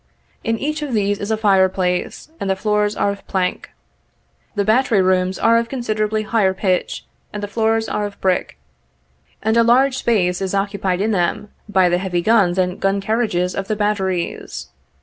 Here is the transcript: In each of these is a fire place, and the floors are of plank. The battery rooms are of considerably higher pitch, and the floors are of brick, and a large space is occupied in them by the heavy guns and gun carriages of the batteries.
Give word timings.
In 0.43 0.57
each 0.57 0.81
of 0.81 0.93
these 0.93 1.19
is 1.19 1.29
a 1.29 1.37
fire 1.37 1.69
place, 1.69 2.31
and 2.39 2.49
the 2.49 2.55
floors 2.55 2.95
are 2.95 3.11
of 3.11 3.27
plank. 3.27 3.69
The 4.55 4.65
battery 4.65 4.99
rooms 4.99 5.37
are 5.37 5.57
of 5.59 5.69
considerably 5.69 6.23
higher 6.23 6.55
pitch, 6.55 7.05
and 7.31 7.43
the 7.43 7.47
floors 7.47 7.87
are 7.87 8.07
of 8.07 8.19
brick, 8.19 8.57
and 9.43 9.55
a 9.57 9.63
large 9.63 9.97
space 9.99 10.41
is 10.41 10.55
occupied 10.55 11.01
in 11.01 11.11
them 11.11 11.49
by 11.69 11.87
the 11.87 11.99
heavy 11.99 12.23
guns 12.23 12.57
and 12.57 12.79
gun 12.79 12.99
carriages 12.99 13.53
of 13.53 13.67
the 13.67 13.75
batteries. 13.75 14.69